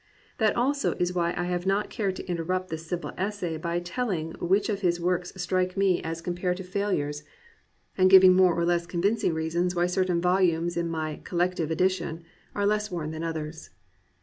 [0.39, 4.31] That also is why I have not cared to interrupt this simple essay by telling
[4.41, 7.21] which of his works strike me as comparative 368
[7.99, 11.21] AN ADVENTURER failures, and giving more or less convincing reasons why certain volumes in my
[11.23, 12.23] "collective edition"
[12.55, 13.69] are less worn than others.